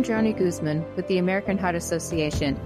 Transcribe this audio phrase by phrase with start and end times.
[0.00, 2.58] I'm Joni Guzman with the American Heart Association.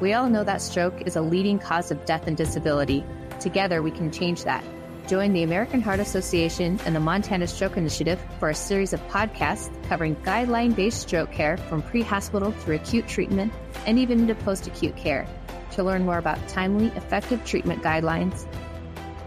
[0.00, 3.04] We all know that stroke is a leading cause of death and disability.
[3.38, 4.64] Together, we can change that.
[5.06, 9.68] Join the American Heart Association and the Montana Stroke Initiative for a series of podcasts
[9.88, 13.52] covering guideline based stroke care from pre hospital through acute treatment
[13.86, 15.26] and even into post acute care
[15.72, 18.46] to learn more about timely, effective treatment guidelines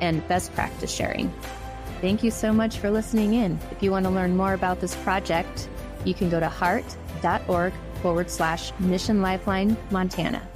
[0.02, 1.32] and best practice sharing.
[2.02, 3.60] Thank you so much for listening in.
[3.70, 5.70] If you want to learn more about this project,
[6.04, 6.50] you can go to
[7.18, 10.48] heart.org forward slash mission lifeline Montana.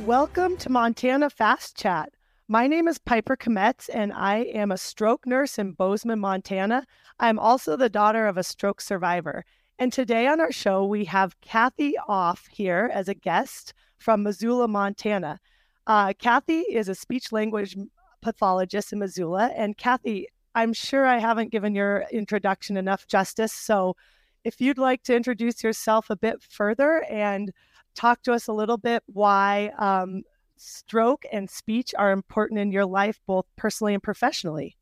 [0.00, 2.12] Welcome to Montana Fast Chat.
[2.48, 6.84] My name is Piper Kmetz, and I am a stroke nurse in Bozeman, Montana.
[7.20, 9.44] I'm also the daughter of a stroke survivor.
[9.78, 14.68] And today on our show, we have Cathy Off here as a guest from Missoula,
[14.68, 15.38] Montana.
[15.86, 17.76] Uh, Cathy is a speech language
[18.22, 19.50] pathologist in Missoula.
[19.56, 23.52] And Cathy, I'm sure I haven't given your introduction enough justice.
[23.52, 23.96] So
[24.44, 27.52] if you'd like to introduce yourself a bit further and
[27.94, 30.22] talk to us a little bit why um,
[30.56, 34.76] stroke and speech are important in your life, both personally and professionally.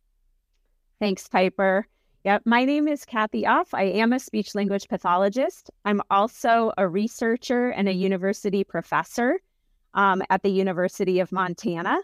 [1.01, 1.87] Thanks, Piper.
[2.25, 3.73] Yep, my name is Cathy Off.
[3.73, 5.71] I am a speech language pathologist.
[5.87, 9.41] I'm also a researcher and a university professor
[9.95, 11.99] um, at the University of Montana.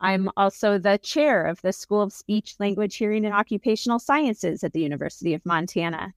[0.00, 4.72] I'm also the chair of the School of Speech, Language, Hearing, and Occupational Sciences at
[4.72, 6.14] the University of Montana.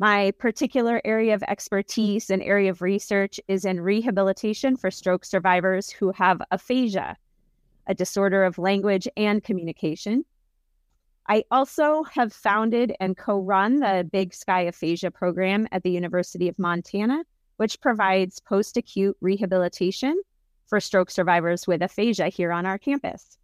[0.00, 1.52] My particular area of hmm.
[1.52, 7.18] expertise and area of research is in rehabilitation for stroke survivors who have aphasia,
[7.86, 10.24] a disorder of language and communication.
[11.28, 16.48] I also have founded and co run the Big Sky Aphasia program at the University
[16.48, 17.22] of Montana,
[17.58, 20.18] which provides post acute rehabilitation
[20.66, 23.36] for stroke survivors with aphasia here on our campus.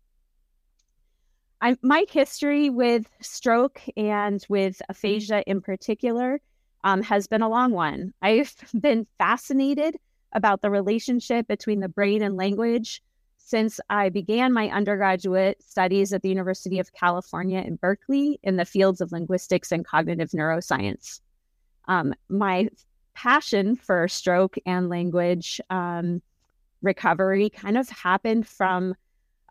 [1.61, 6.41] I, my history with stroke and with aphasia in particular
[6.85, 8.13] um, has been a long one.
[8.23, 9.97] I've been fascinated
[10.33, 13.03] about the relationship between the brain and language
[13.39, 18.65] since I began my undergraduate studies at the University of California in Berkeley in the
[18.65, 21.21] fields of linguistics and cognitive neuroscience.
[21.87, 22.69] Um, my
[23.15, 26.21] passion for stroke and language um,
[26.83, 28.97] recovery kind of happened from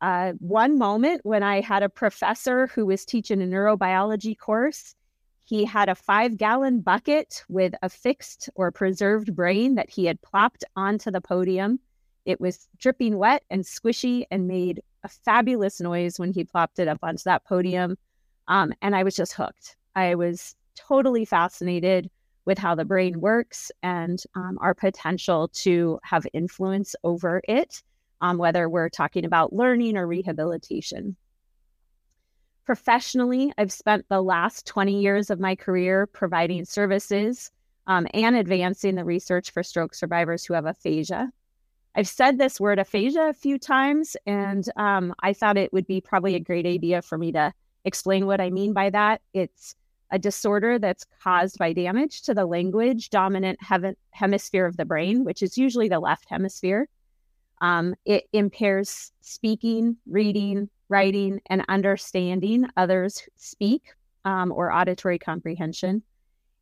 [0.05, 4.93] uh, one moment when I had a professor who was teaching a neurobiology course.
[5.45, 10.21] He had a five gallon bucket with a fixed or preserved brain that he had
[10.21, 11.79] plopped onto the podium.
[12.23, 16.87] It was dripping wet and squishy and made a fabulous noise when he plopped it
[16.87, 17.97] up onto that podium.
[18.47, 19.75] Um, and I was just hooked.
[19.95, 22.11] I was totally fascinated
[22.45, 27.81] with how the brain works and um, our potential to have influence over it,
[28.21, 31.15] um, whether we're talking about learning or rehabilitation.
[32.65, 37.51] Professionally, I've spent the last 20 years of my career providing services
[37.87, 41.31] um, and advancing the research for stroke survivors who have aphasia.
[41.95, 46.01] I've said this word aphasia a few times, and um, I thought it would be
[46.01, 47.53] probably a great idea for me to
[47.85, 49.21] explain what I mean by that.
[49.33, 49.75] It's
[50.11, 55.23] a disorder that's caused by damage to the language dominant he- hemisphere of the brain,
[55.23, 56.87] which is usually the left hemisphere.
[57.65, 66.03] Um, it impairs speaking, reading, writing, and understanding others speak um, or auditory comprehension.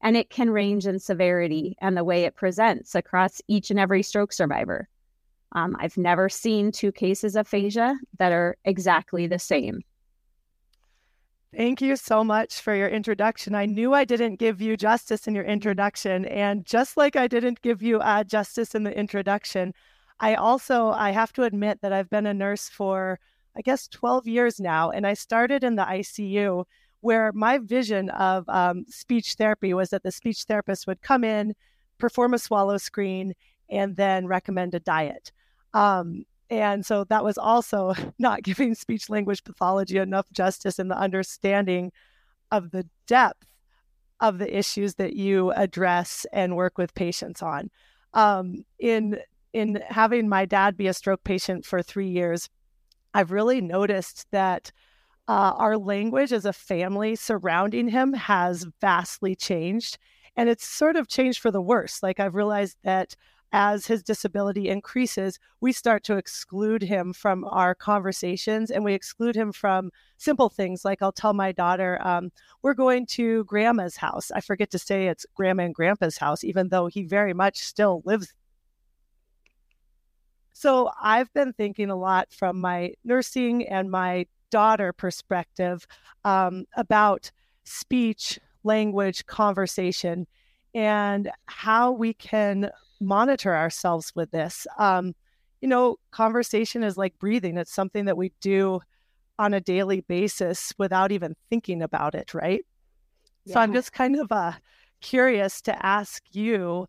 [0.02, 4.02] And it can range in severity and the way it presents across each and every
[4.02, 4.88] stroke survivor.
[5.52, 9.82] Um, I've never seen two cases of aphasia that are exactly the same.
[11.54, 13.56] Thank you so much for your introduction.
[13.56, 16.24] I knew I didn't give you justice in your introduction.
[16.26, 19.74] And just like I didn't give you uh, justice in the introduction,
[20.20, 23.20] I also, I have to admit that I've been a nurse for,
[23.56, 24.90] I guess, 12 years now.
[24.92, 26.66] And I started in the ICU
[27.02, 31.54] where my vision of um, speech therapy was that the speech therapist would come in,
[31.98, 33.34] perform a swallow screen,
[33.70, 35.32] and then recommend a diet.
[35.74, 40.98] Um, and so that was also not giving speech language pathology enough justice in the
[40.98, 41.92] understanding
[42.52, 43.48] of the depth
[44.20, 47.70] of the issues that you address and work with patients on.
[48.14, 49.20] Um, in
[49.54, 52.50] in having my dad be a stroke patient for three years,
[53.14, 54.72] I've really noticed that
[55.28, 59.98] uh, our language as a family surrounding him has vastly changed,
[60.36, 62.04] and it's sort of changed for the worse.
[62.04, 63.16] Like I've realized that
[63.54, 69.36] as his disability increases, we start to exclude him from our conversations and we exclude
[69.36, 72.32] him from simple things like I'll tell my daughter, um,
[72.64, 74.32] we're going to grandma's house.
[74.32, 78.02] I forget to say it's grandma and grandpa's house, even though he very much still
[78.06, 78.34] lives.
[80.64, 85.86] So I've been thinking a lot from my nursing and my daughter perspective
[86.24, 87.30] um, about
[87.66, 90.26] speech, language, conversation
[90.74, 92.70] and how we can
[93.02, 94.66] monitor ourselves with this.
[94.78, 95.16] Um,
[95.60, 98.80] you know, conversation is like breathing, it's something that we do
[99.38, 102.62] on a daily basis without even thinking about it, right?
[103.44, 103.56] Yeah.
[103.56, 104.54] So I'm just kind of uh,
[105.02, 106.88] curious to ask you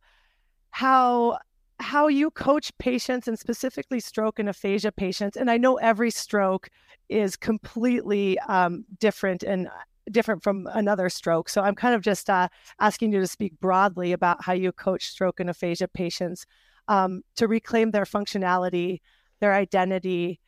[0.70, 1.38] how
[1.80, 6.68] how you coach patients and specifically stroke and aphasia patients and i know every stroke
[7.08, 9.68] is completely um, different and
[10.10, 12.48] different from another stroke so i'm kind of just uh,
[12.80, 16.46] asking you to speak broadly about how you coach stroke and aphasia patients
[16.88, 19.00] um, to reclaim their functionality
[19.40, 20.40] their identity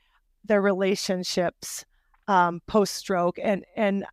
[0.45, 1.85] their relationships
[2.29, 4.05] um, post stroke and and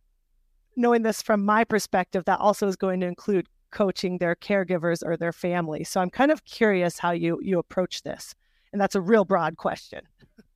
[0.76, 5.18] knowing this from my perspective that also is going to include coaching their caregivers or
[5.18, 5.84] their family.
[5.84, 8.34] So I'm kind of curious how you you approach this.
[8.72, 10.00] And that's a real broad question.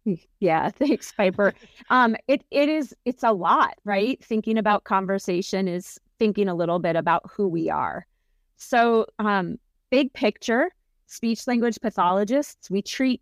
[0.40, 1.52] Yeah, thanks, Piper.
[1.90, 4.24] Um, it it is it's a lot, right?
[4.24, 8.06] Thinking about conversation is thinking a little bit about who we are.
[8.56, 9.58] So, um,
[9.90, 10.70] big picture,
[11.08, 13.20] speech language pathologists, we treat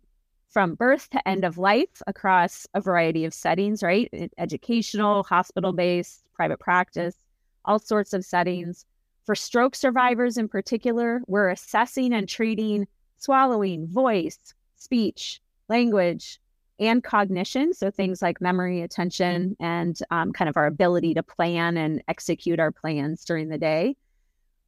[0.49, 4.09] from birth to end of life across a variety of settings, right?
[4.37, 7.17] Educational, hospital based, private practice,
[7.65, 8.85] all sorts of settings.
[9.27, 12.87] For stroke survivors in particular, we're assessing and treating
[13.17, 14.39] swallowing, voice,
[14.77, 16.39] speech, language,
[16.79, 17.73] and cognition.
[17.73, 22.57] So things like memory, attention, and um, kind of our ability to plan and execute
[22.57, 23.97] our plans during the day.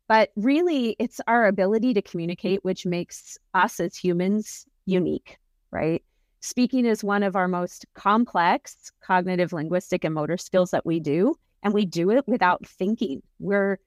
[0.10, 5.38] But really, it's our ability to communicate, which makes us as humans unique,
[5.72, 6.04] right?
[6.42, 11.36] Speaking is one of our most complex cognitive, linguistic, and motor skills that we do.
[11.64, 13.22] And we do it without thinking.
[13.40, 13.80] We're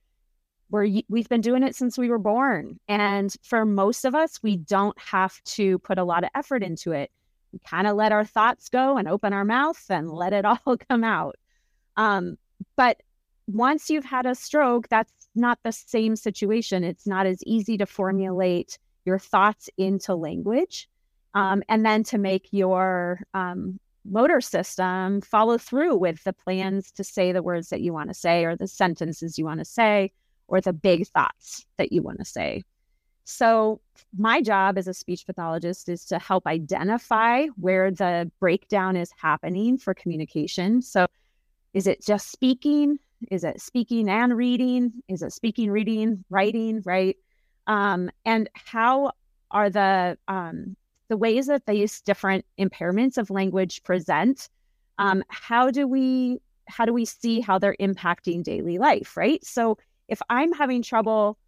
[0.72, 2.80] we're we've been doing it since we were born.
[2.88, 6.90] And for most of us we don't have to put a lot of effort into
[6.90, 7.12] it.
[7.52, 10.76] We kind of let our thoughts go and open our mouth and let it all
[10.88, 11.36] come out.
[11.96, 12.36] Um,
[12.76, 13.00] but
[13.46, 16.84] once you've had a stroke that's not the same situation.
[16.84, 20.88] It's not as easy to formulate your thoughts into language
[21.34, 27.04] um, and then to make your um, motor system follow through with the plans to
[27.04, 30.12] say the words that you want to say or the sentences you want to say
[30.52, 32.62] or the big thoughts that you want to say.
[33.24, 33.80] So,
[34.16, 39.78] my job as a speech pathologist is to help identify where the breakdown is happening
[39.78, 40.82] for communication.
[40.82, 41.06] So,
[41.72, 42.98] is it just speaking?
[43.30, 44.92] Is it speaking and reading?
[45.08, 47.16] Is it speaking, reading, writing, right?
[47.66, 49.12] Um, and how
[49.50, 50.76] are the um,
[51.08, 54.50] the ways that these different impairments of language present?
[54.98, 59.42] Um, how do we how do we see how they're impacting daily life, right?
[59.44, 59.78] So
[60.12, 61.38] if I'm having trouble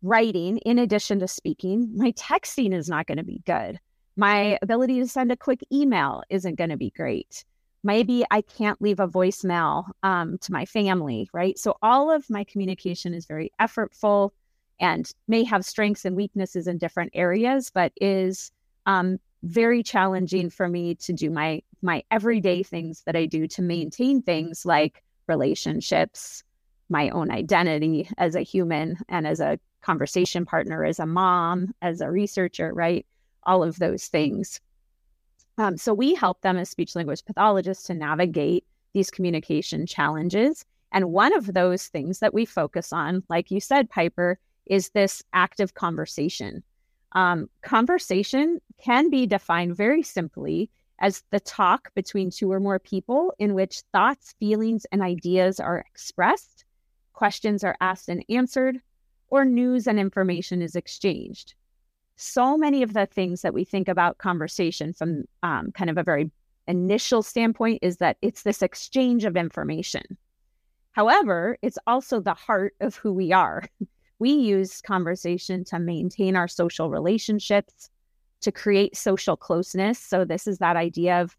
[0.00, 3.80] writing in addition to speaking, my texting is not going to be good.
[4.16, 7.44] My ability to send a quick email isn't going to be great.
[7.82, 11.58] Maybe I can't leave a voicemail um, to my family, right?
[11.58, 14.30] So all of my communication is very effortful
[14.78, 18.52] and may have strengths and weaknesses in different areas, but is
[18.86, 23.62] um, very challenging for me to do my my everyday things that I do to
[23.62, 26.44] maintain things like relationships,
[26.92, 32.00] my own identity as a human and as a conversation partner, as a mom, as
[32.00, 33.04] a researcher, right?
[33.42, 34.60] All of those things.
[35.58, 40.64] Um, so we help them as speech language pathologists to navigate these communication challenges.
[40.92, 45.22] And one of those things that we focus on, like you said, Piper, is this
[45.32, 46.62] active conversation.
[47.12, 53.34] Um, conversation can be defined very simply as the talk between two or more people
[53.38, 56.64] in which thoughts, feelings, and ideas are expressed
[57.12, 58.80] questions are asked and answered,
[59.28, 61.54] or news and information is exchanged.
[62.16, 66.02] So many of the things that we think about conversation from um, kind of a
[66.02, 66.30] very
[66.68, 70.02] initial standpoint is that it's this exchange of information.
[70.92, 73.64] However, it's also the heart of who we are.
[74.18, 77.90] We use conversation to maintain our social relationships,
[78.42, 79.98] to create social closeness.
[79.98, 81.36] So, this is that idea of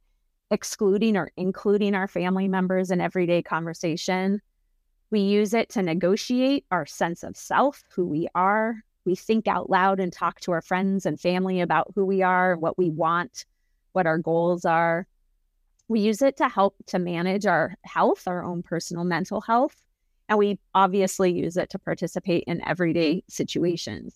[0.51, 4.41] excluding or including our family members in everyday conversation,
[5.13, 8.83] we use it to negotiate our sense of self, who we are.
[9.05, 12.57] We think out loud and talk to our friends and family about who we are,
[12.57, 13.45] what we want,
[13.91, 15.05] what our goals are.
[15.87, 19.75] We use it to help to manage our health, our own personal mental health.
[20.29, 24.15] And we obviously use it to participate in everyday situations.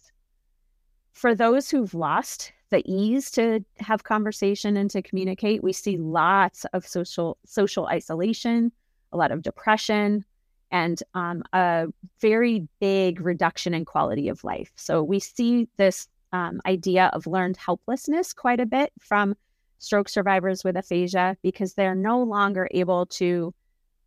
[1.14, 6.66] For those who've lost the ease to have conversation and to communicate, we see lots
[6.74, 8.72] of social social isolation,
[9.12, 10.26] a lot of depression,
[10.72, 11.88] and um, a
[12.20, 14.72] very big reduction in quality of life.
[14.76, 19.36] So we see this um, idea of learned helplessness quite a bit from
[19.80, 23.54] stroke survivors with aphasia because they're no longer able to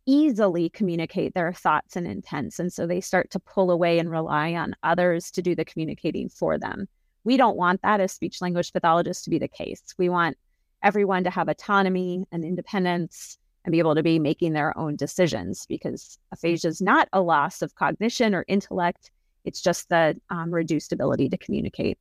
[0.05, 2.59] easily communicate their thoughts and intents.
[2.59, 6.29] And so they start to pull away and rely on others to do the communicating
[6.29, 6.87] for them.
[7.23, 9.83] We don't want that as speech language pathologists to be the case.
[9.97, 10.37] We want
[10.83, 15.65] everyone to have autonomy and independence and be able to be making their own decisions
[15.67, 19.11] because aphasia is not a loss of cognition or intellect.
[19.45, 21.97] It's just the um, reduced ability to communicate.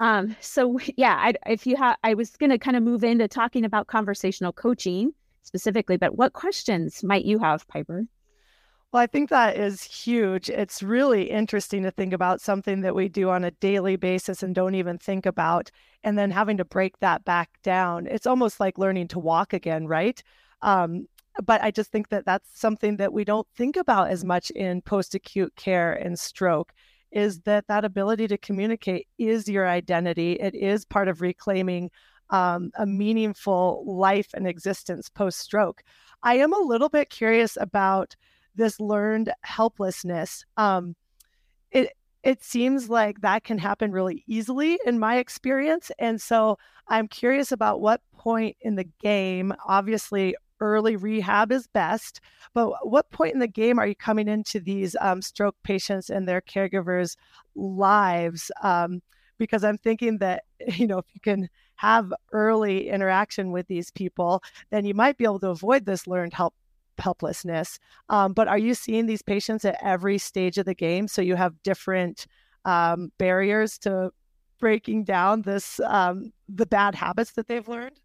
[0.00, 3.28] Um, so yeah, I, if you have, I was going to kind of move into
[3.28, 8.06] talking about conversational coaching specifically, but what questions might you have, Piper?
[8.94, 10.48] Well, I think that is huge.
[10.48, 14.54] It's really interesting to think about something that we do on a daily basis and
[14.54, 15.68] don't even think about,
[16.04, 18.06] and then having to break that back down.
[18.06, 20.22] It's almost like learning to walk again, right?
[20.62, 21.08] Um,
[21.44, 24.80] but I just think that that's something that we don't think about as much in
[24.80, 26.72] post acute care and stroke
[27.10, 30.34] is that that ability to communicate is your identity.
[30.34, 31.90] It is part of reclaiming
[32.30, 35.82] um, a meaningful life and existence post stroke.
[36.22, 38.14] I am a little bit curious about
[38.54, 40.44] this learned helplessness.
[40.56, 40.94] Um,
[41.70, 41.92] it
[42.22, 46.58] it seems like that can happen really easily in my experience, and so
[46.88, 49.52] I'm curious about what point in the game.
[49.66, 52.20] Obviously, early rehab is best.
[52.54, 56.26] But what point in the game are you coming into these um, stroke patients and
[56.26, 57.16] their caregivers'
[57.54, 58.50] lives?
[58.62, 59.02] Um,
[59.38, 60.44] because I'm thinking that,
[60.74, 65.24] you know, if you can have early interaction with these people, then you might be
[65.24, 66.54] able to avoid this learned help
[66.98, 67.78] helplessness.
[68.08, 71.08] Um, but are you seeing these patients at every stage of the game?
[71.08, 72.26] So you have different
[72.64, 74.10] um, barriers to
[74.58, 78.00] breaking down this um, the bad habits that they've learned.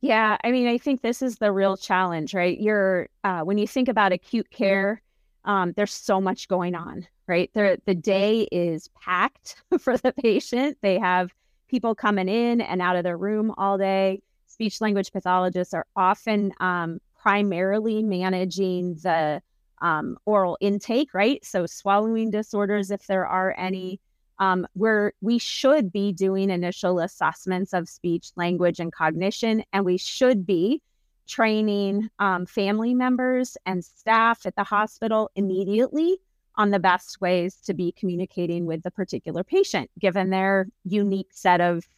[0.00, 2.60] Yeah, I mean, I think this is the real challenge, right?
[2.60, 5.00] You're uh, when you think about acute care,
[5.44, 7.50] um, there's so much going on, right?
[7.54, 10.78] There, the day is packed for the patient.
[10.82, 11.32] They have
[11.68, 14.20] people coming in and out of their room all day.
[14.46, 19.40] Speech language pathologists are often um, primarily managing the
[19.80, 21.44] um, oral intake, right?
[21.44, 24.00] So swallowing disorders, if there are any,
[24.38, 29.98] um, where we should be doing initial assessments of speech, language, and cognition, and we
[29.98, 30.82] should be
[31.28, 36.18] training um, family members and staff at the hospital immediately
[36.56, 41.60] on the best ways to be communicating with the particular patient, given their unique set
[41.60, 41.88] of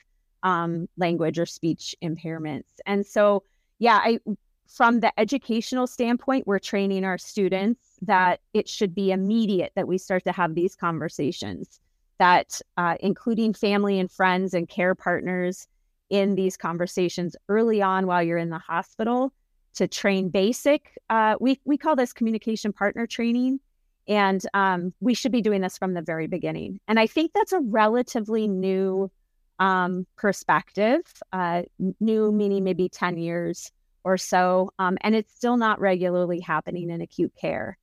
[0.42, 2.64] um, language or speech impairments.
[2.86, 3.42] And so,
[3.78, 4.20] yeah, I
[4.66, 9.98] from the educational standpoint, we're training our students that it should be immediate that we
[9.98, 11.80] start to have these conversations
[12.18, 15.66] that uh, including family and friends and care partners
[16.10, 19.32] in these conversations early on while you're in the hospital
[19.74, 23.60] to train basic uh, we, we call this communication partner training.
[24.06, 26.80] And um, we should be doing this from the very beginning.
[26.88, 29.10] And i think that's a relatively new
[29.58, 31.00] um, perspective
[31.32, 31.62] uh,
[32.00, 33.70] new meaning maybe 10 years
[34.04, 37.76] or so um, and it's still not regularly happening in acute care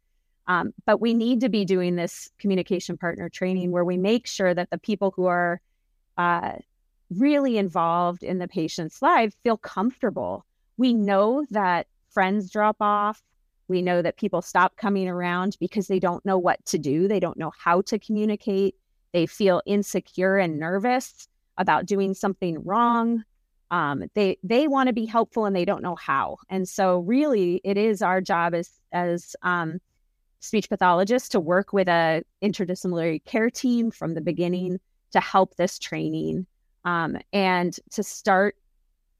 [0.47, 4.53] um, but we need to be doing this communication partner training where we make sure
[4.53, 5.61] that the people who are
[6.17, 6.53] uh,
[7.09, 10.45] really involved in the patient's life feel comfortable.
[10.77, 13.21] We know that friends drop off.
[13.67, 17.07] We know that people stop coming around because they don't know what to do.
[17.07, 18.75] They don't know how to communicate.
[19.13, 23.23] They feel insecure and nervous about doing something wrong.
[23.71, 26.37] Um, they they want to be helpful and they don't know how.
[26.49, 29.79] And so, really, it is our job as as um,
[30.41, 34.79] speech pathologists to work with a interdisciplinary care team from the beginning
[35.11, 36.45] to help this training
[36.83, 38.55] um, and to start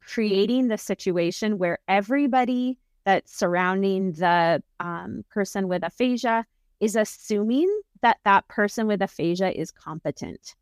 [0.02, 6.46] creating the situation where everybody that's surrounding the um, person with aphasia
[6.80, 7.70] is assuming
[8.02, 10.56] that that person with aphasia is competent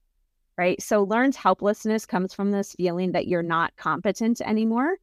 [0.60, 4.96] right so learned helplessness comes from this feeling that you're not competent anymore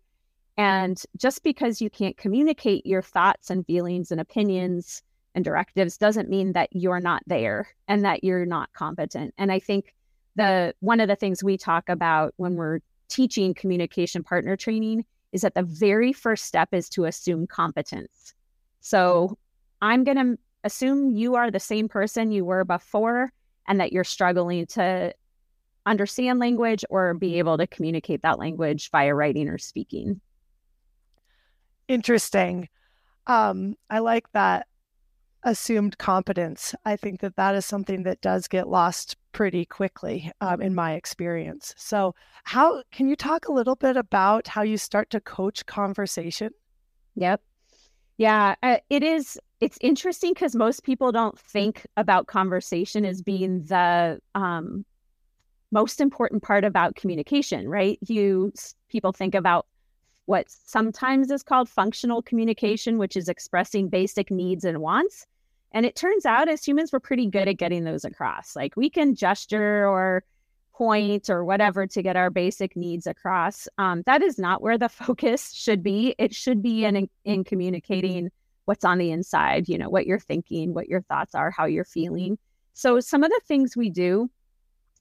[0.59, 0.63] mm-hmm.
[0.63, 5.03] and just because you can't communicate your thoughts and feelings and opinions
[5.37, 9.35] and directives doesn't mean that you're not there and that you're not competent.
[9.37, 9.95] And I think
[10.35, 15.43] the one of the things we talk about when we're teaching communication partner training is
[15.43, 18.35] that the very first step is to assume competence.
[18.81, 19.37] So
[19.83, 23.31] I'm going to assume you are the same person you were before
[23.69, 25.13] and that you're struggling to
[25.87, 30.21] understand language or be able to communicate that language via writing or speaking.
[31.89, 32.69] Interesting.
[33.27, 34.67] Um, I like that
[35.45, 36.75] assumed competence.
[36.85, 40.95] I think that that is something that does get lost pretty quickly um, in my
[40.95, 41.73] experience.
[41.77, 42.15] So,
[42.45, 46.51] how can you talk a little bit about how you start to coach conversation?
[47.15, 47.41] Yep.
[48.19, 49.39] Yeah, uh, it is.
[49.61, 54.85] It's interesting because most people don't think about conversation as being the um,
[55.73, 57.99] most important part about communication, right?
[58.07, 58.53] You
[58.89, 59.67] people think about
[60.27, 65.27] what sometimes is called functional communication, which is expressing basic needs and wants.
[65.73, 68.57] And it turns out as humans, we're pretty good at getting those across.
[68.57, 70.25] Like we can gesture or
[70.73, 73.67] point or whatever to get our basic needs across.
[73.79, 76.15] Um, that is not where the focus should be.
[76.19, 78.31] It should be in, in communicating
[78.67, 81.85] what's on the inside, you know, what you're thinking, what your thoughts are, how you're
[81.85, 82.37] feeling.
[82.75, 84.29] So, some of the things we do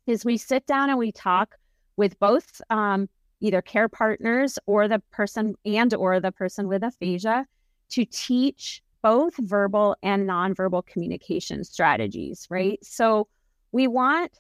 [0.08, 1.56] is we sit down and we talk
[1.98, 3.08] with both um,
[3.40, 7.46] either care partners or the person and or the person with aphasia
[7.90, 12.80] to teach both verbal and nonverbal communication strategies right?
[12.84, 13.28] So
[13.72, 14.32] we want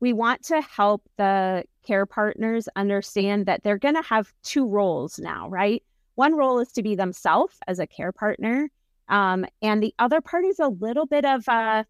[0.00, 5.18] we want to help the care partners understand that they're going to have two roles
[5.18, 5.82] now right?
[6.14, 8.70] One role is to be themselves as a care partner
[9.08, 11.84] um, and the other part is a little bit of a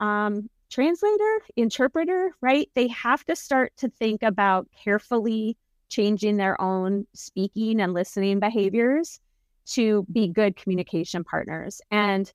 [0.00, 5.56] um, translator interpreter right they have to start to think about carefully
[5.88, 9.20] changing their own speaking and listening behaviors
[9.66, 11.80] to be good communication partners.
[11.90, 12.30] And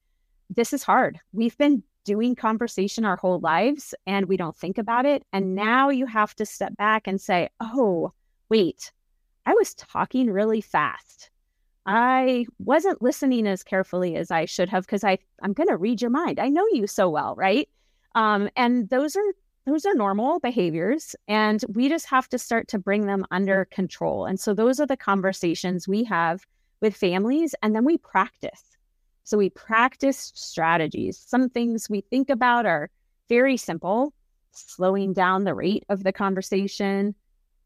[0.50, 1.20] this is hard.
[1.34, 5.24] We've been doing conversation our whole lives and we don't think about it.
[5.34, 8.14] And now you have to step back and say, oh,
[8.50, 8.92] wait,
[9.46, 11.30] I was talking really fast.
[11.86, 16.02] I wasn't listening as carefully as I should have because I I'm going to read
[16.02, 16.40] your mind.
[16.40, 17.68] I know you so well, right?
[18.16, 19.34] Um, and those are
[19.66, 24.26] those are normal behaviors and we just have to start to bring them under control.
[24.26, 26.46] And so those are the conversations we have
[26.82, 28.64] with families and then we practice.
[29.26, 31.20] So we practice strategies.
[31.20, 32.90] Some things we think about are
[33.28, 34.12] very simple,
[34.52, 37.14] slowing down the rate of the conversation,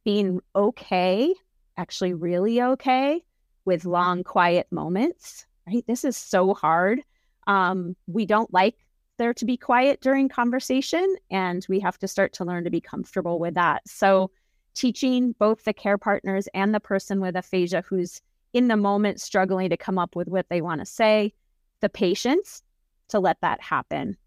[0.04, 1.34] being okay,
[1.78, 3.24] actually really okay
[3.64, 5.86] with long quiet moments, right?
[5.88, 7.02] This is so hard.
[7.48, 8.76] Um, we don't like
[9.18, 12.82] there to be quiet during conversation, and we have to start to learn to be
[12.82, 13.88] comfortable with that.
[13.88, 14.32] So,
[14.74, 18.22] teaching both the care partners and the person with aphasia who's
[18.54, 21.34] in the moment struggling to come up with what they want to say,
[21.82, 22.64] the patience
[23.10, 24.18] to let that happen.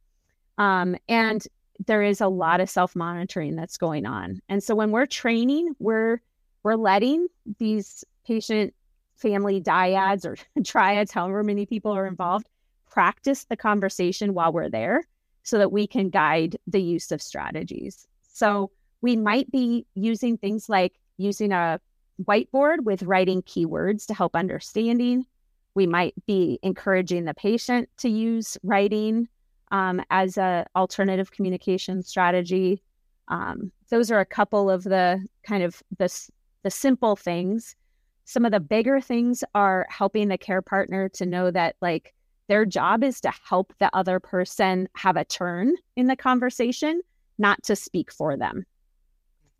[0.59, 1.47] Um, and
[1.87, 4.41] there is a lot of self monitoring that's going on.
[4.49, 6.21] And so when we're training, we're
[6.63, 8.75] we're letting these patient
[9.17, 12.49] family dyads or triads, however many people are involved,
[12.97, 15.05] practice the conversation while we're there
[15.43, 18.07] so that we can guide the use of strategies.
[18.33, 18.71] So
[19.03, 21.79] we might be using things like using a
[22.25, 25.27] whiteboard with writing keywords to help understanding.
[25.75, 29.29] We might be encouraging the patient to use writing
[29.71, 32.83] um, as an alternative communication strategy.
[33.29, 36.09] Um, those are a couple of the kind of the,
[36.63, 37.77] the simple things.
[38.25, 42.15] Some of the bigger things are helping the care partner to know that like
[42.49, 47.01] their job is to help the other person have a turn in the conversation,
[47.39, 48.65] not to speak for them.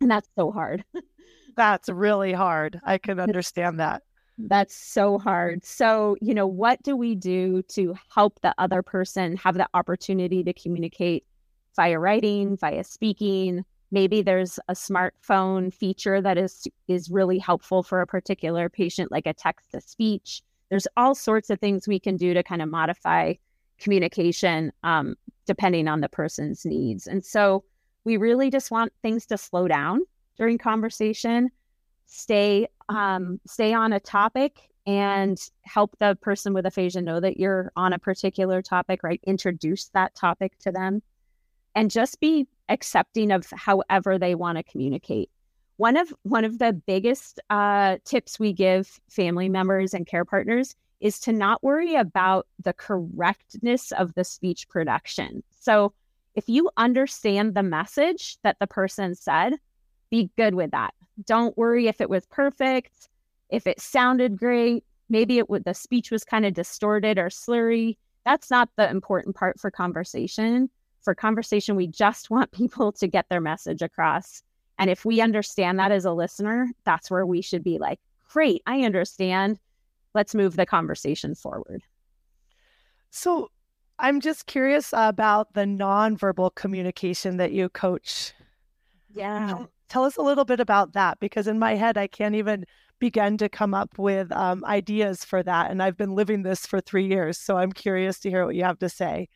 [0.01, 0.85] And that's so hard.
[1.57, 2.81] that's really hard.
[2.85, 4.03] I can understand that.
[4.39, 5.65] That's so hard.
[5.65, 10.45] So, you know, what do we do to help the other person have the opportunity
[10.45, 11.25] to communicate
[11.75, 13.65] via writing, via speaking?
[13.91, 19.27] Maybe there's a smartphone feature that is is really helpful for a particular patient like
[19.27, 22.69] a text to speech there's all sorts of things we can do to kind of
[22.69, 23.35] modify
[23.79, 27.07] communication um, depending on the person's needs.
[27.07, 27.65] And so
[28.05, 30.01] we really just want things to slow down
[30.37, 31.51] during conversation,
[32.07, 37.73] stay um, stay on a topic and help the person with aphasia know that you're
[37.75, 39.21] on a particular topic, right?
[39.27, 41.03] Introduce that topic to them
[41.75, 45.31] and just be accepting of however they want to communicate
[45.77, 50.75] one of one of the biggest uh, tips we give family members and care partners
[51.01, 55.43] is to not worry about the correctness of the speech production.
[55.61, 55.93] So
[56.35, 59.55] if you understand the message that the person said,
[60.11, 60.95] be good with that.
[61.25, 63.09] Don't worry if it was perfect,
[63.51, 67.97] if it sounded great, maybe it would the speech was kind of distorted or slurry.
[68.25, 70.71] That's not the important part for conversation.
[71.03, 74.43] For conversation, we just want people to get their message across
[74.79, 78.63] and if we understand that as a listener, that's where we should be like, great,
[78.67, 79.59] I understand.
[80.15, 81.83] Let's move the conversation forward.
[83.11, 83.51] So
[83.99, 88.33] I'm just curious about the nonverbal communication that you coach.
[89.13, 89.65] Yeah.
[89.89, 92.67] Tell us a little bit about that because in my head, I can't even
[92.99, 95.71] begin to come up with um, ideas for that.
[95.71, 97.39] And I've been living this for three years.
[97.39, 99.29] So I'm curious to hear what you have to say.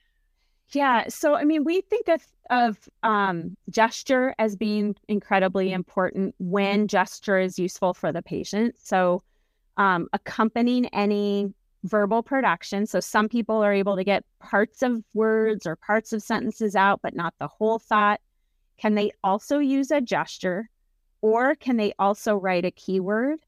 [0.72, 1.08] Yeah.
[1.08, 7.38] So, I mean, we think of, of um, gesture as being incredibly important when gesture
[7.38, 8.76] is useful for the patient.
[8.78, 9.22] So,
[9.76, 11.52] um, accompanying any
[11.84, 12.86] verbal production.
[12.86, 17.00] So, some people are able to get parts of words or parts of sentences out,
[17.02, 18.20] but not the whole thought.
[18.78, 20.68] Can they also use a gesture?
[21.22, 23.40] Or can they also write a keyword?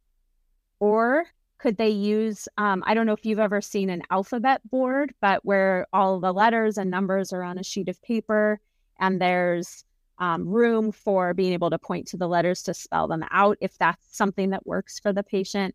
[0.83, 1.25] or
[1.63, 5.45] could they use um, i don't know if you've ever seen an alphabet board but
[5.45, 8.61] where all the letters and numbers are on a sheet of paper
[8.99, 9.85] and there's
[10.19, 13.79] um, room for being able to point to the letters to spell them out if
[13.79, 15.75] that's something that works for the patient.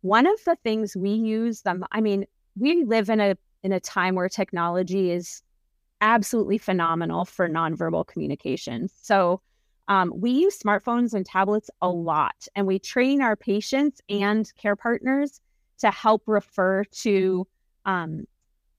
[0.00, 2.24] One of the things we use them i mean
[2.56, 5.42] we live in a in a time where technology is
[6.00, 8.88] absolutely phenomenal for nonverbal communication.
[9.02, 9.40] So
[9.88, 14.76] um, we use smartphones and tablets a lot, and we train our patients and care
[14.76, 15.40] partners
[15.78, 17.46] to help refer to
[17.84, 18.24] um,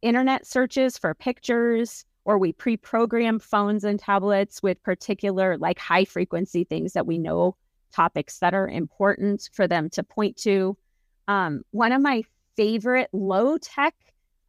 [0.02, 6.06] internet searches for pictures, or we pre program phones and tablets with particular, like high
[6.06, 7.56] frequency things that we know
[7.94, 10.76] topics that are important for them to point to.
[11.28, 12.24] Um, one of my
[12.58, 13.94] favorite low tech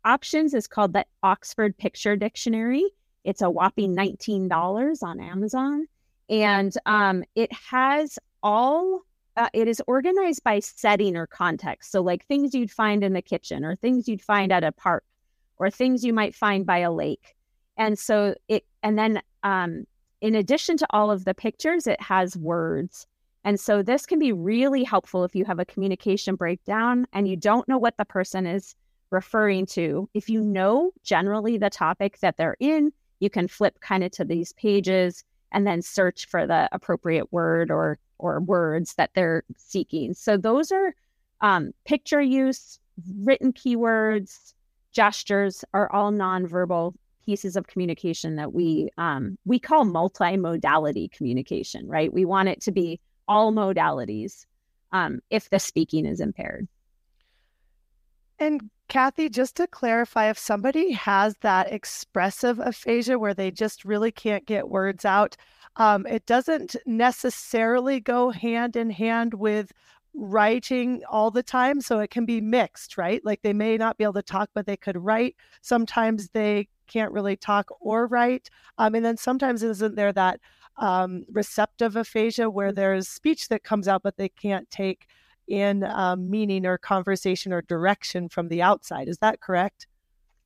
[0.05, 2.85] options is called the Oxford Picture Dictionary.
[3.25, 5.87] It's a whopping $19 on Amazon
[6.29, 9.03] and um, it has all
[9.37, 11.93] uh, it is organized by setting or context.
[11.93, 15.05] So like things you'd find in the kitchen or things you'd find at a park
[15.59, 17.35] or things you might find by a lake.
[17.77, 19.87] And so it and then um,
[20.21, 23.07] in addition to all of the pictures it has words.
[23.45, 27.37] And so this can be really helpful if you have a communication breakdown and you
[27.37, 28.75] don't know what the person is
[29.11, 30.09] referring to.
[30.15, 34.25] If you know generally the topic that they're in you can flip kind of to
[34.25, 35.25] these pages
[35.57, 40.13] and then search for the appropriate word or or words that they're seeking.
[40.13, 40.95] So those are
[41.41, 42.79] um, picture use,
[43.21, 44.53] written keywords,
[44.93, 51.89] gestures are all nonverbal pieces of communication that we um, we call multimodality communication.
[51.89, 52.13] Right?
[52.13, 54.45] We want it to be all modalities
[54.93, 56.69] um, if the speaking is impaired.
[58.39, 64.13] And Cathy, just to clarify, if somebody has that expressive aphasia where they just really
[64.13, 65.37] can't get words out,
[65.77, 69.73] um, it doesn't necessarily go hand in hand with
[70.15, 71.81] writing all the time.
[71.81, 73.23] So it can be mixed, right?
[73.25, 75.37] Like they may not be able to talk, but they could write.
[75.61, 78.49] Sometimes they can't really talk or write.
[78.79, 80.41] Um, and then sometimes isn't there that
[80.79, 85.07] um, receptive aphasia where there's speech that comes out, but they can't take
[85.49, 89.09] in um, meaning or conversation or direction from the outside.
[89.09, 89.87] Is that correct?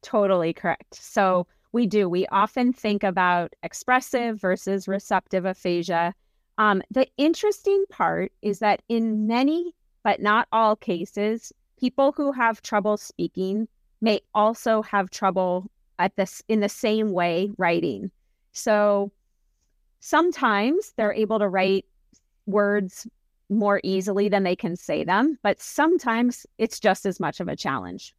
[0.02, 0.94] Totally correct.
[0.94, 2.08] So we do.
[2.08, 6.14] We often think about expressive versus receptive aphasia.
[6.58, 12.62] Um, the interesting part is that in many, but not all cases, people who have
[12.62, 13.68] trouble speaking
[14.00, 18.10] may also have trouble at this in the same way writing.
[18.52, 19.12] So
[20.00, 21.84] sometimes they're able to write
[22.46, 23.06] words
[23.50, 27.56] more easily than they can say them, but sometimes it's just as much of a
[27.56, 28.14] challenge.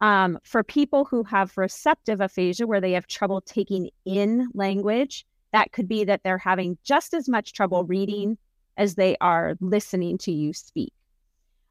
[0.00, 5.72] Um, for people who have receptive aphasia, where they have trouble taking in language, that
[5.72, 8.36] could be that they're having just as much trouble reading
[8.76, 10.92] as they are listening to you speak.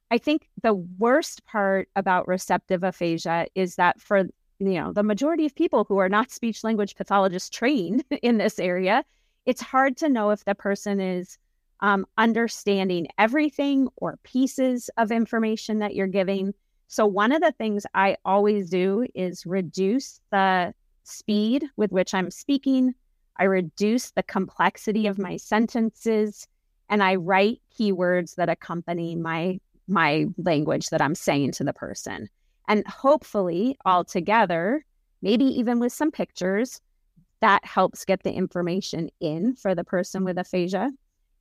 [0.10, 4.20] I think the worst part about receptive aphasia is that for
[4.60, 8.60] you know the majority of people who are not speech language pathologists trained in this
[8.60, 9.04] area,
[9.46, 11.38] it's hard to know if the person is
[11.84, 16.54] um, understanding everything or pieces of information that you're giving.
[16.88, 22.32] So, one of the things I always do is reduce the speed with which I'm
[22.32, 22.96] speaking.
[23.38, 26.48] I reduce the complexity of my sentences
[26.90, 32.30] and I write keywords that accompany my my language that I'm saying to the person.
[32.70, 34.86] And hopefully all together,
[35.22, 36.80] maybe even with some pictures,
[37.42, 40.92] that helps get the information in for the person with aphasia.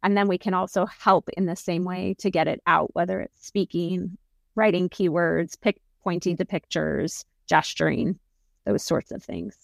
[0.02, 3.20] And then we can also help in the same way to get it out, whether
[3.20, 4.16] it's speaking,
[4.54, 8.18] writing keywords, pick, pointing to pictures, gesturing,
[8.64, 9.56] those sorts of things.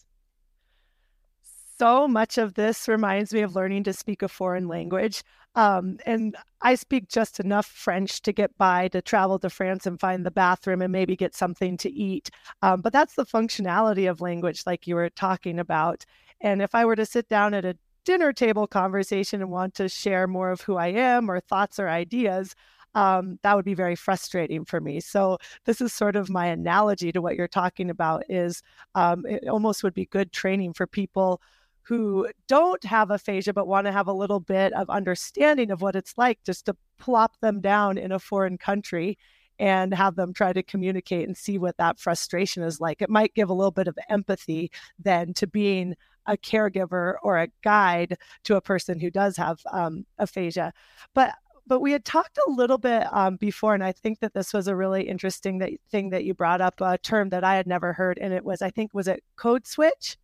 [1.79, 5.23] So much of this reminds me of learning to speak a foreign language.
[5.55, 9.99] Um, and I speak just enough French to get by to travel to France and
[9.99, 12.31] find the bathroom and maybe get something to eat.
[12.63, 16.05] Um, but that's the functionality of language, like you were talking about.
[16.41, 17.77] And if I were to sit down at a
[18.09, 21.91] dinner table conversation and want to share more of who I am or thoughts or
[21.91, 22.55] ideas,
[22.95, 24.99] um, that would be very frustrating for me.
[24.99, 28.25] So this is sort of my analogy to what you're talking about.
[28.31, 28.63] Is
[28.95, 31.43] um, it almost would be good training for people
[31.83, 35.95] who don't have aphasia but want to have a little bit of understanding of what
[35.95, 39.19] it's like just to plop them down in a foreign country
[39.59, 43.03] and have them try to communicate and see what that frustration is like.
[43.03, 47.49] It might give a little bit of empathy then to being a caregiver or a
[47.63, 50.73] guide to a person who does have um, aphasia.
[51.15, 51.35] But
[51.67, 54.69] but we had talked a little bit um, before, and I think that this was
[54.69, 57.93] a really interesting that, thing that you brought up, a term that I had never
[57.93, 60.17] heard, and it was I think was it code switch.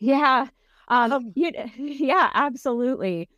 [0.00, 0.48] Yeah,
[0.88, 3.28] um, um, you, yeah, absolutely.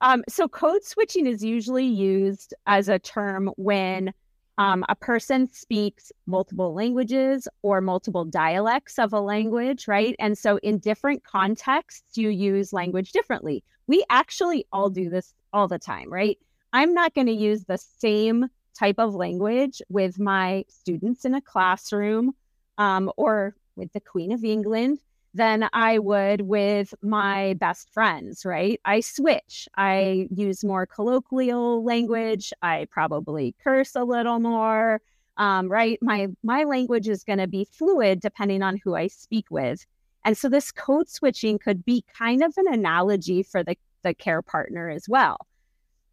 [0.00, 4.12] Um, so code switching is usually used as a term when
[4.58, 10.14] Um, a person speaks multiple languages or multiple dialects of a language, right?
[10.18, 13.64] And so in different contexts, you use language differently.
[13.86, 16.38] We actually all do this all the time, right?
[16.72, 18.46] I'm not going to use the same
[18.78, 22.32] type of language with my students in a classroom
[22.78, 24.98] um, or with the Queen of England
[25.34, 28.80] than I would with my best friends, right?
[28.84, 29.68] I switch.
[29.76, 32.52] I use more colloquial language.
[32.62, 35.00] I probably curse a little more.
[35.38, 35.98] Um, right?
[36.02, 39.86] My my language is going to be fluid depending on who I speak with.
[40.24, 44.42] And so this code switching could be kind of an analogy for the, the care
[44.42, 45.46] partner as well.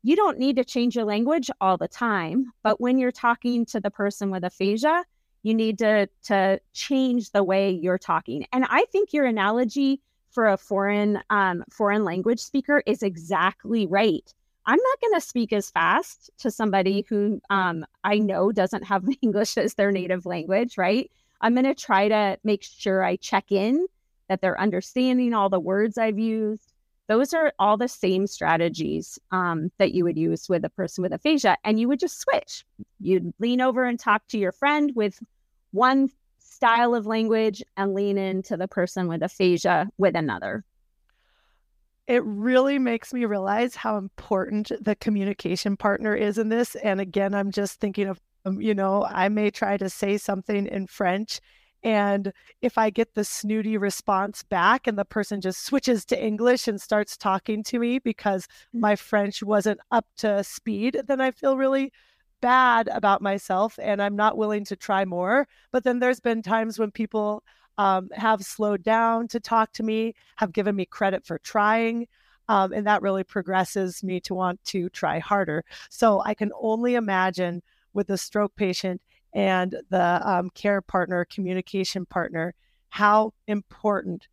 [0.01, 3.82] You don't need to change your language all the time, but when you're talking to
[3.82, 5.03] the person with aphasia,
[5.43, 8.45] you need to to change the way you're talking.
[8.52, 14.34] And i think your analogy for a foreign um, foreign language speaker is exactly right.
[14.65, 19.06] I'm not going to speak as fast to somebody who um, i know doesn't have
[19.21, 21.12] english as their native language right?
[21.41, 23.88] I'm going to try to make sure i check in
[24.28, 26.68] that they're understanding all the words i've used
[27.09, 31.11] those are all the same strategies um, that you would use with a person with
[31.11, 31.57] aphasia.
[31.63, 32.63] And you would just switch.
[32.99, 35.19] You'd lean over and talk to your friend with
[35.71, 40.63] one style of language and lean into the person with aphasia with another.
[42.05, 46.75] It really makes me realize how important the communication partner is in this.
[46.75, 50.67] And again, I'm just thinking of, um, you know, I may try to say something
[50.67, 51.39] in French
[51.83, 56.67] and if I get the snooty response back and the person just switches to English
[56.67, 58.81] and starts talking to me because mm.
[58.81, 61.91] my French wasn't up to speed, then I feel really
[62.41, 65.47] bad about myself and I'm not willing to try more.
[65.71, 67.43] But then there's been times when people
[67.77, 72.07] um, have slowed down to talk to me, have given me credit for trying.
[72.49, 75.63] Um, and that really progresses me to want to try harder.
[75.89, 77.61] So I can only imagine
[77.93, 79.01] with a stroke patient
[79.33, 82.53] and the um, care partner, communication partner,
[82.89, 84.27] how important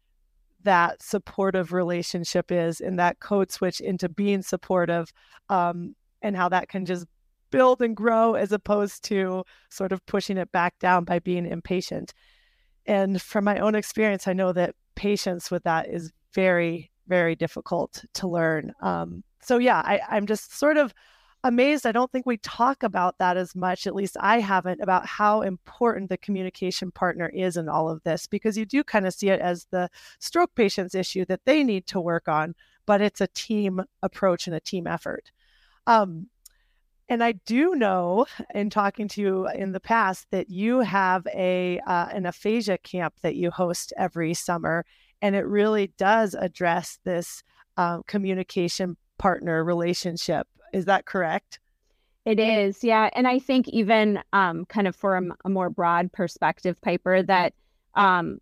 [0.63, 5.13] that supportive relationship is and that code switch into being supportive
[5.49, 7.07] um, and how that can just
[7.51, 12.13] build and grow as opposed to sort of pushing it back down by being impatient.
[12.87, 18.05] And from my own experience, I know that patience with that is very, very difficult
[18.15, 18.73] to learn.
[18.81, 20.93] Um, so, yeah, I, I'm just sort of
[21.47, 21.87] amazed.
[21.87, 25.43] I don't think we talk about that as much, at least I haven't, about how
[25.43, 29.29] important the communication partner is in all of this, because you do kind of see
[29.31, 32.55] it as the stroke patient's issue that they need to work on,
[32.87, 35.31] but it's a team approach and a team effort.
[35.87, 36.29] Um,
[37.09, 41.79] and I do know, in talking to you in the past, that you have a
[41.87, 44.85] uh, an aphasia camp that you host every summer,
[45.23, 47.45] and it really does address this
[47.77, 51.61] uh, communication partner relationship is that correct?
[52.25, 53.09] It is, yeah.
[53.15, 57.55] And I think even um, kind of for a, a, more broad perspective, Piper, that
[57.95, 58.41] um,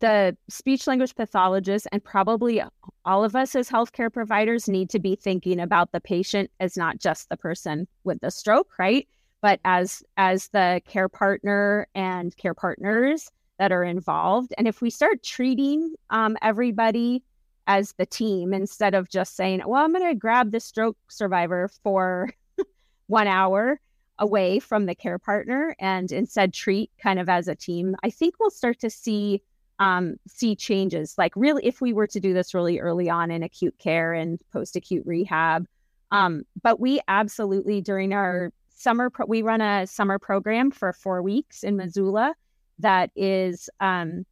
[0.00, 2.60] the speech language pathologist and probably
[3.04, 6.98] all of us as healthcare providers need to be thinking about the patient as not
[6.98, 9.06] just the person with the stroke, right?
[9.42, 14.52] But as as the care partner and care partners that are involved.
[14.58, 17.22] And if we start treating um, everybody
[17.66, 21.68] as the team instead of just saying, well, I'm going to grab the stroke survivor
[21.82, 22.30] for
[23.06, 23.80] one hour
[24.18, 27.96] away from the care partner and instead treat kind of as a team.
[28.02, 29.42] I think we'll start to see
[29.78, 31.14] um, see changes.
[31.18, 34.40] Like really, if we were to do this really early on in acute care and
[34.50, 35.66] post acute rehab,
[36.10, 41.20] um, but we absolutely during our summer pro- we run a summer program for four
[41.20, 42.34] weeks in Missoula
[42.78, 44.24] that is um,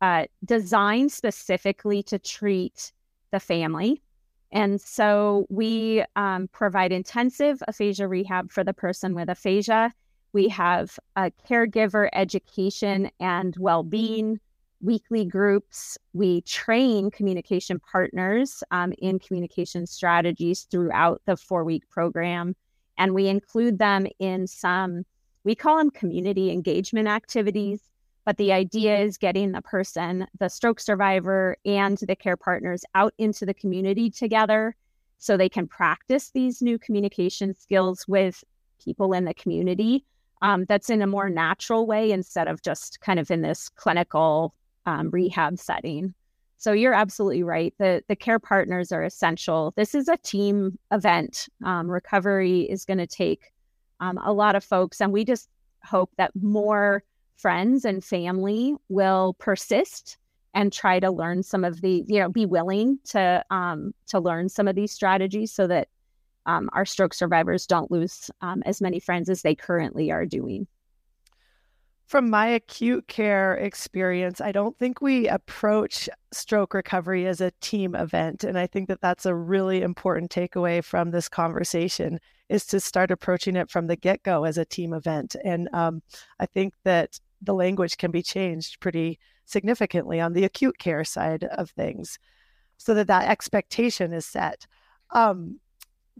[0.00, 2.92] uh, designed specifically to treat
[3.30, 4.02] the family.
[4.52, 9.92] And so we um, provide intensive aphasia rehab for the person with aphasia.
[10.32, 14.40] We have a caregiver education and well being
[14.80, 15.98] weekly groups.
[16.14, 22.56] We train communication partners um, in communication strategies throughout the four week program.
[22.98, 25.04] And we include them in some,
[25.44, 27.89] we call them community engagement activities
[28.24, 33.14] but the idea is getting the person, the stroke survivor, and the care partners out
[33.18, 34.76] into the community together
[35.18, 38.42] so they can practice these new communication skills with
[38.82, 40.04] people in the community
[40.42, 44.54] um, that's in a more natural way instead of just kind of in this clinical
[44.86, 46.14] um, rehab setting.
[46.56, 47.74] So you're absolutely right.
[47.78, 49.72] The the care partners are essential.
[49.76, 51.48] This is a team event.
[51.64, 53.52] Um, recovery is going to take
[54.00, 55.48] um, a lot of folks, and we just
[55.84, 57.02] hope that more
[57.40, 60.18] friends and family will persist
[60.54, 64.48] and try to learn some of the you know be willing to um, to learn
[64.48, 65.88] some of these strategies so that
[66.46, 70.66] um, our stroke survivors don't lose um, as many friends as they currently are doing.
[72.06, 77.94] From my acute care experience, I don't think we approach stroke recovery as a team
[77.94, 78.42] event.
[78.42, 83.12] And I think that that's a really important takeaway from this conversation is to start
[83.12, 85.36] approaching it from the get go as a team event.
[85.44, 86.02] And um,
[86.40, 91.44] I think that the language can be changed pretty significantly on the acute care side
[91.44, 92.18] of things
[92.76, 94.66] so that that expectation is set.
[95.10, 95.58] Um,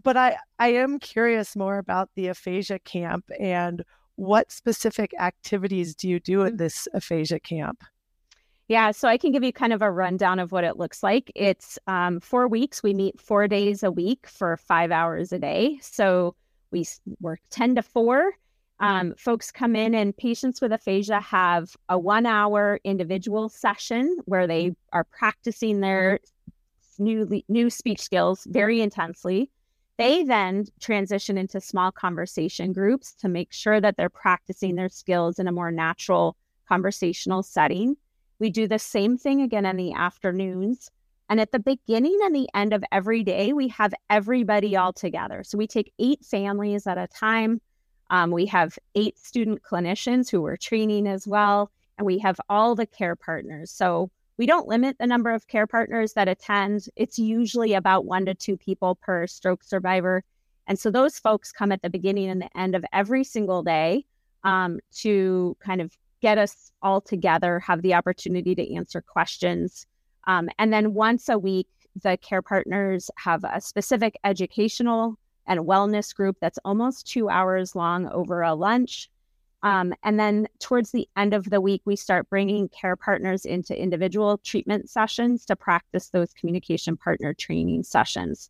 [0.03, 3.83] but I, I am curious more about the aphasia camp and
[4.15, 7.83] what specific activities do you do at this aphasia camp?
[8.67, 11.31] Yeah, so I can give you kind of a rundown of what it looks like.
[11.35, 12.81] It's um, four weeks.
[12.81, 15.79] We meet four days a week for five hours a day.
[15.81, 16.35] So
[16.71, 16.85] we
[17.19, 18.31] work 10 to 4.
[18.81, 24.47] Um, folks come in, and patients with aphasia have a one hour individual session where
[24.47, 26.19] they are practicing their
[26.97, 29.51] new, new speech skills very intensely.
[29.99, 35.37] They then transition into small conversation groups to make sure that they're practicing their skills
[35.37, 36.35] in a more natural
[36.67, 37.97] conversational setting.
[38.39, 40.89] We do the same thing again in the afternoons.
[41.29, 45.43] And at the beginning and the end of every day, we have everybody all together.
[45.45, 47.61] So we take eight families at a time.
[48.11, 51.71] Um, we have eight student clinicians who we're training as well.
[51.97, 53.71] And we have all the care partners.
[53.71, 56.87] So we don't limit the number of care partners that attend.
[56.95, 60.23] It's usually about one to two people per stroke survivor.
[60.67, 64.05] And so those folks come at the beginning and the end of every single day
[64.43, 69.85] um, to kind of get us all together, have the opportunity to answer questions.
[70.27, 71.67] Um, and then once a week,
[72.01, 78.07] the care partners have a specific educational and wellness group that's almost two hours long
[78.07, 79.09] over a lunch.
[79.63, 83.79] Um, and then towards the end of the week, we start bringing care partners into
[83.79, 88.49] individual treatment sessions to practice those communication partner training sessions.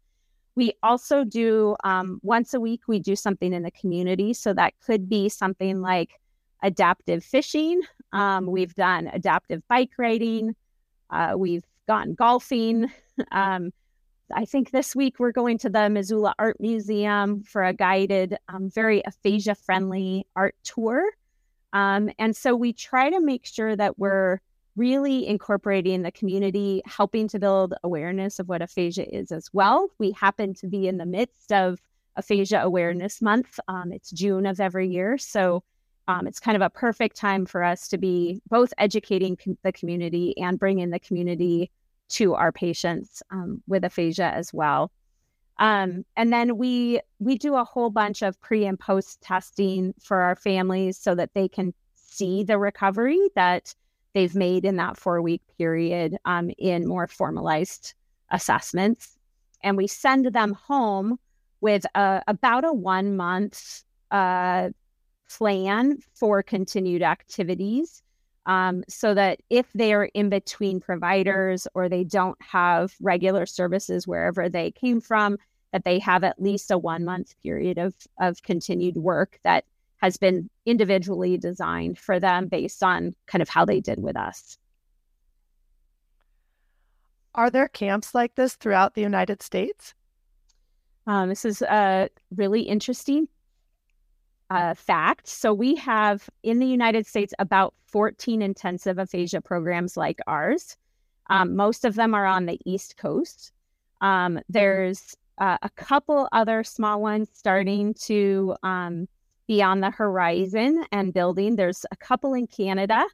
[0.55, 4.33] We also do um, once a week, we do something in the community.
[4.33, 6.19] So that could be something like
[6.61, 7.81] adaptive fishing.
[8.13, 10.55] Um, we've done adaptive bike riding.
[11.09, 12.91] Uh, we've gone golfing.
[13.31, 13.71] Um,
[14.33, 18.69] I think this week we're going to the Missoula Art Museum for a guided, um,
[18.69, 21.03] very aphasia friendly art tour.
[21.73, 24.39] Um, and so we try to make sure that we're
[24.75, 29.89] really incorporating the community, helping to build awareness of what aphasia is as well.
[29.97, 31.79] We happen to be in the midst of
[32.17, 33.59] Aphasia Awareness Month.
[33.67, 35.17] Um, it's June of every year.
[35.17, 35.63] So
[36.07, 39.71] um, it's kind of a perfect time for us to be both educating com- the
[39.71, 41.71] community and bringing the community
[42.11, 44.91] to our patients um, with aphasia as well.
[45.57, 50.21] Um, and then we we do a whole bunch of pre and post testing for
[50.21, 53.75] our families so that they can see the recovery that
[54.13, 57.93] they've made in that four week period um, in more formalized
[58.31, 59.17] assessments.
[59.63, 61.19] And we send them home
[61.61, 64.69] with a, about a one month uh,
[65.29, 68.01] plan for continued activities
[68.45, 74.07] um, so that if they are in between providers or they don't have regular services
[74.07, 75.37] wherever they came from,
[75.71, 79.65] that they have at least a one month period of, of continued work that
[79.97, 84.57] has been individually designed for them based on kind of how they did with us.
[87.35, 89.93] Are there camps like this throughout the United States?
[91.07, 93.27] Um, this is a really interesting
[94.51, 95.29] uh, fact.
[95.29, 100.75] So we have in the United States about 14 intensive aphasia programs like ours.
[101.29, 103.53] Um, most of them are on the East Coast.
[104.01, 109.07] Um, there's uh, a couple other small ones starting to um,
[109.47, 111.55] be on the horizon and building.
[111.55, 113.05] There's a couple in Canada.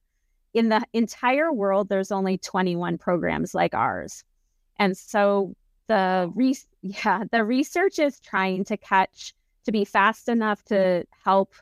[0.56, 4.24] In the entire world, there's only 21 programs like ours.
[4.80, 5.54] And so
[5.86, 9.36] the re- yeah, the research is trying to catch
[9.68, 11.54] to be fast enough to help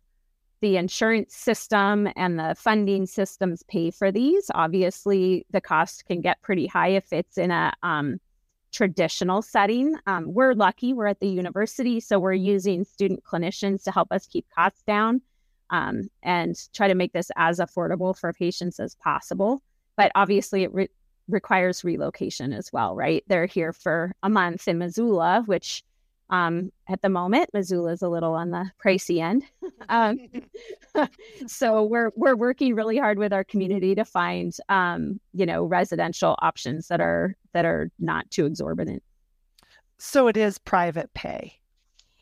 [0.62, 4.52] the insurance system and the funding systems pay for these.
[4.54, 8.20] Obviously, the cost can get pretty high if it's in a um,
[8.72, 9.96] traditional setting.
[10.06, 14.28] Um, we're lucky, we're at the university, so we're using student clinicians to help us
[14.28, 15.22] keep costs down
[15.72, 19.64] um, and try to make this as affordable for patients as possible.
[19.98, 20.90] But obviously, it re-
[21.28, 23.24] requires relocation as well, right?
[23.28, 25.84] They're here for a month in Missoula, which
[26.30, 29.44] um, at the moment, Missoula is a little on the pricey end.
[29.90, 30.20] um,
[31.48, 36.36] so we're we're working really hard with our community to find um, you know residential
[36.42, 39.04] options that are that are not too exorbitant.
[39.98, 41.60] So it is private pay.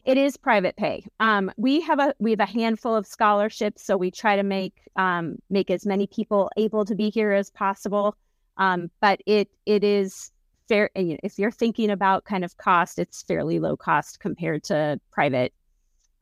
[0.05, 1.05] It is private pay.
[1.21, 4.73] Um, we have a we have a handful of scholarships, so we try to make
[4.97, 8.17] um, make as many people able to be here as possible.
[8.57, 10.32] Um, but it it is
[10.73, 10.89] fair.
[10.95, 15.53] If you're thinking about kind of cost, it's fairly low cost compared to private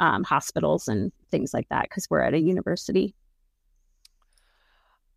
[0.02, 3.16] um, hospitals and things like that because we're at a university.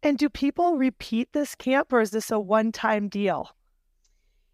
[0.05, 3.51] And do people repeat this camp or is this a one time deal?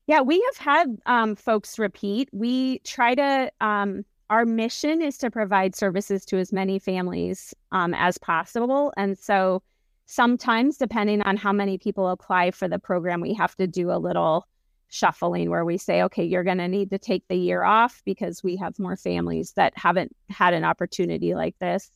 [0.06, 2.30] Yeah, we have had um, folks repeat.
[2.32, 7.92] We try to, um, our mission is to provide services to as many families um,
[7.92, 8.94] as possible.
[8.96, 9.62] And so
[10.06, 13.98] sometimes, depending on how many people apply for the program, we have to do a
[13.98, 14.46] little
[14.90, 18.42] shuffling where we say, okay, you're going to need to take the year off because
[18.42, 21.90] we have more families that haven't had an opportunity like this.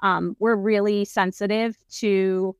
[0.00, 2.54] Um, we're really sensitive to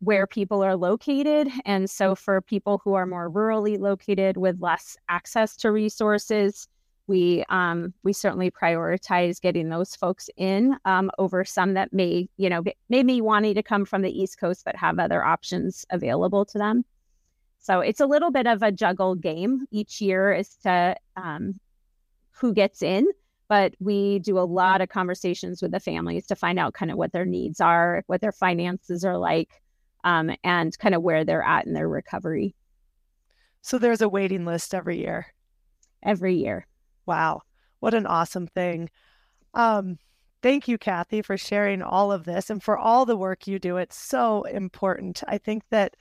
[0.00, 1.48] where people are located.
[1.64, 6.68] And so, for people who are more rurally located with less access to resources,
[7.06, 12.48] we um, we certainly prioritize getting those folks in um, over some that may you
[12.48, 16.44] know may be wanting to come from the East Coast but have other options available
[16.46, 16.84] to them.
[17.66, 21.58] So it's a little bit of a juggle game each year as to um,
[22.30, 23.08] who gets in.
[23.48, 26.96] But we do a lot of conversations with the families to find out kind of
[26.96, 29.50] what their needs are, what their finances are like,
[30.04, 32.54] um, and kind of where they're at in their recovery.
[33.62, 35.26] So there's a waiting list every year.
[36.04, 36.68] Every year.
[37.04, 37.42] Wow.
[37.80, 38.90] What an awesome thing.
[39.54, 39.98] Um,
[40.40, 43.76] thank you, Cathy, for sharing all of this and for all the work you do.
[43.76, 45.24] It's so important.
[45.26, 45.96] I think that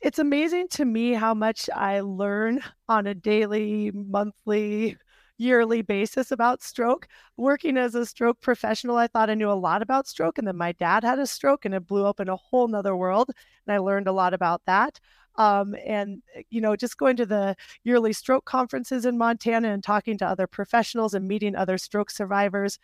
[0.00, 4.96] it's amazing to me how much I learn on a daily, monthly,
[5.38, 7.08] yearly basis about stroke.
[7.36, 10.38] Working as a stroke professional, I thought I knew a lot about stroke.
[10.38, 13.30] And then my dad had a stroke and it blew open a whole nother world.
[13.66, 15.00] And I learned a lot about that.
[15.36, 20.16] Um, and, you know, just going to the yearly stroke conferences in Montana and talking
[20.18, 22.78] to other professionals and meeting other stroke survivors.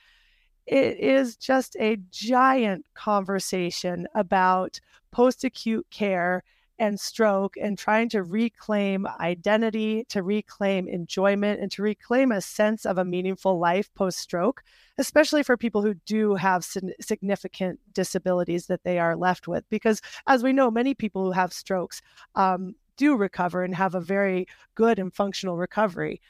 [0.66, 6.42] It is just a giant conversation about post acute care
[6.78, 12.84] and stroke and trying to reclaim identity, to reclaim enjoyment, and to reclaim a sense
[12.84, 14.62] of a meaningful life post stroke,
[14.98, 16.64] especially for people who do have
[17.00, 19.64] significant disabilities that they are left with.
[19.70, 22.02] Because as we know, many people who have strokes
[22.34, 26.20] um, do recover and have a very good and functional recovery.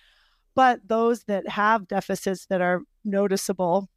[0.55, 3.88] But those that have deficits that are noticeable,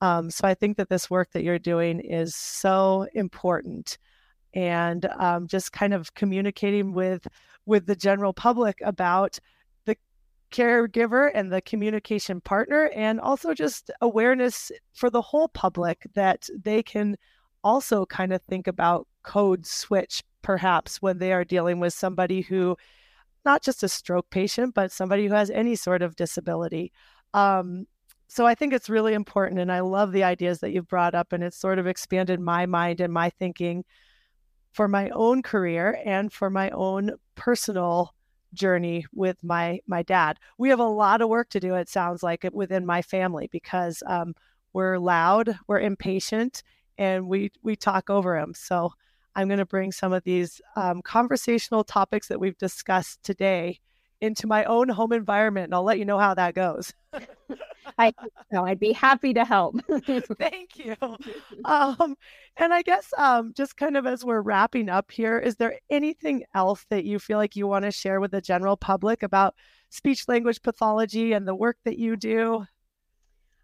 [0.00, 3.98] um, so I think that this work that you're doing is so important
[4.54, 7.26] and um, just kind of communicating with
[7.66, 9.38] with the general public about
[9.84, 9.96] the
[10.50, 16.82] caregiver and the communication partner and also just awareness for the whole public that they
[16.82, 17.16] can
[17.62, 22.76] also kind of think about code switch perhaps when they are dealing with somebody who
[23.44, 26.92] not just a stroke patient but somebody who has any sort of disability.
[27.32, 27.86] Um,
[28.28, 31.32] so I think it's really important and I love the ideas that you've brought up
[31.32, 33.84] and it's sort of expanded my mind and my thinking
[34.74, 38.12] for my own career and for my own personal
[38.52, 40.38] journey with my my dad.
[40.58, 41.74] We have a lot of work to do.
[41.76, 44.34] It sounds like it within my family because um,
[44.72, 46.64] we're loud, we're impatient,
[46.98, 48.52] and we we talk over him.
[48.52, 48.92] So
[49.36, 53.78] I'm going to bring some of these um, conversational topics that we've discussed today
[54.20, 56.92] into my own home environment, and I'll let you know how that goes.
[57.96, 58.12] I
[58.50, 59.76] know I'd be happy to help.
[60.38, 60.96] Thank you.
[61.64, 62.16] Um,
[62.56, 66.44] and I guess um, just kind of as we're wrapping up here, is there anything
[66.54, 69.54] else that you feel like you want to share with the general public about
[69.90, 72.66] speech language pathology and the work that you do?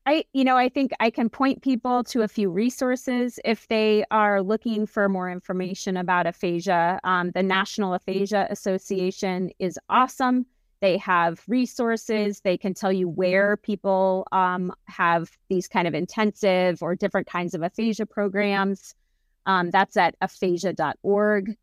[0.07, 4.05] I, you know, I think I can point people to a few resources if they
[4.11, 6.99] are looking for more information about aphasia.
[7.05, 10.47] Um, the National Aphasia Association is awesome.
[10.81, 12.41] They have resources.
[12.41, 17.55] They can tell you where people um, have these kind of intensive or different kinds
[17.55, 18.95] of aphasia programs.
[19.47, 21.57] Um, that's at aphasia.org.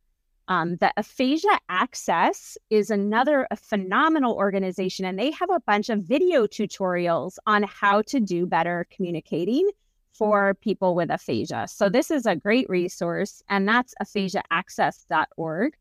[0.49, 6.47] Um, the Aphasia Access is another phenomenal organization, and they have a bunch of video
[6.47, 9.69] tutorials on how to do better communicating
[10.13, 11.67] for people with aphasia.
[11.67, 15.75] So, this is a great resource, and that's aphasiaaccess.org.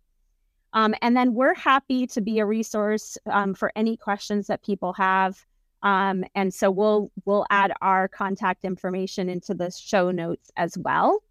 [0.77, 4.93] Um, and then we're happy to be a resource um, for any questions that people
[4.93, 5.43] have.
[5.83, 11.23] Um, and so we'll we'll add our contact information into the show notes as well.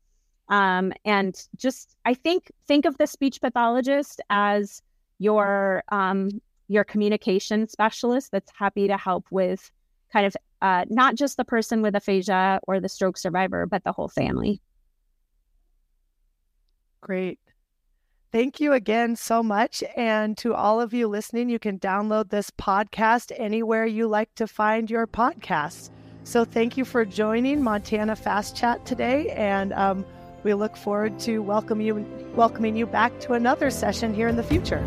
[0.50, 4.82] Um, and just I think think of the speech pathologist as
[5.20, 6.30] your um,
[6.68, 9.72] your communication specialist that's happy to help with
[10.12, 13.92] kind of uh, not just the person with aphasia or the stroke survivor, but the
[13.92, 14.60] whole family.
[17.02, 17.38] Great.
[18.36, 19.82] Thank you again so much.
[19.96, 24.46] And to all of you listening, you can download this podcast anywhere you like to
[24.46, 25.90] find your podcasts.
[26.26, 29.30] So thank you for joining Montana Fast Chat today.
[29.30, 30.06] And um,
[30.44, 32.06] we look forward to welcome you,
[32.36, 34.86] welcoming you back to another session here in the future.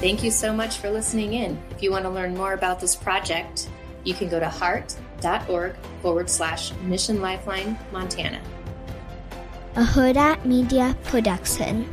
[0.00, 1.62] Thank you so much for listening in.
[1.72, 3.68] If you want to learn more about this project,
[4.04, 8.40] you can go to heart heart.org forward slash Mission Lifeline Montana.
[9.76, 11.88] A Hurrdat Media Production.